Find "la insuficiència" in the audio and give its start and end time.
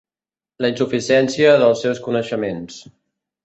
0.65-1.53